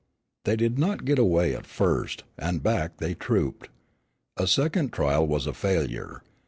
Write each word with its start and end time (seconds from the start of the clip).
They 0.45 0.55
did 0.55 0.79
not 0.79 1.05
get 1.05 1.19
away 1.19 1.53
at 1.55 1.67
first, 1.67 2.23
and 2.35 2.63
back 2.63 2.97
they 2.97 3.13
trooped. 3.13 3.69
A 4.35 4.47
second 4.47 4.91
trial 4.91 5.27
was 5.27 5.45
a 5.45 5.53
failure. 5.53 6.23